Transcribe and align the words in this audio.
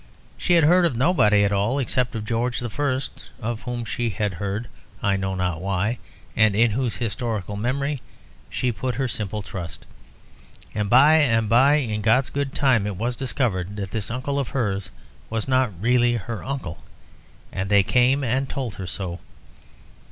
She 0.35 0.53
had 0.53 0.63
heard 0.63 0.83
of 0.85 0.95
nobody 0.95 1.43
at 1.43 1.51
all, 1.53 1.77
except 1.77 2.15
of 2.15 2.25
George 2.25 2.59
the 2.59 2.71
First, 2.71 3.29
of 3.39 3.61
whom 3.61 3.85
she 3.85 4.09
had 4.09 4.33
heard 4.41 4.67
(I 5.03 5.15
know 5.15 5.35
not 5.35 5.61
why), 5.61 5.99
and 6.35 6.55
in 6.55 6.71
whose 6.71 6.95
historical 6.95 7.55
memory 7.55 7.99
she 8.49 8.71
put 8.71 8.95
her 8.95 9.07
simple 9.07 9.43
trust. 9.43 9.85
And 10.73 10.89
by 10.89 11.17
and 11.17 11.47
by 11.47 11.73
in 11.75 12.01
God's 12.01 12.31
good 12.31 12.55
time, 12.55 12.87
it 12.87 12.95
was 12.97 13.15
discovered 13.15 13.75
that 13.75 13.91
this 13.91 14.09
uncle 14.09 14.39
of 14.39 14.47
hers 14.47 14.89
was 15.29 15.47
not 15.47 15.69
really 15.79 16.15
her 16.15 16.43
uncle, 16.43 16.81
and 17.51 17.69
they 17.69 17.83
came 17.83 18.23
and 18.23 18.49
told 18.49 18.73
her 18.81 18.87
so. 18.87 19.19